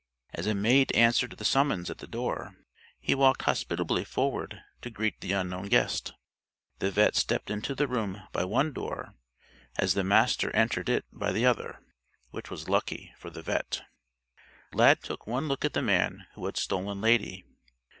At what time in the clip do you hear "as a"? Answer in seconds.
0.33-0.55